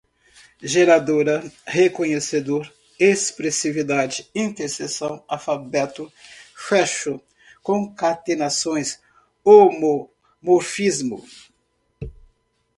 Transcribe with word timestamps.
geradora, 0.63 1.43
reconhecedor, 1.63 2.73
expressividade, 2.99 4.27
interseção, 4.33 5.23
alfabeto, 5.27 6.11
fecho, 6.55 7.21
concatenações, 7.61 8.99
homomorfismo 9.45 11.23